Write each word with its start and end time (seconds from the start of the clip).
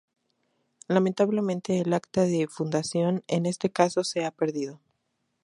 Lamentablemente 0.87 1.79
el 1.79 1.93
acta 1.93 2.23
de 2.23 2.47
fundación 2.47 3.23
en 3.27 3.45
este 3.45 3.69
caso 3.69 4.03
se 4.03 4.25
ha 4.25 4.31
perdido. 4.31 4.81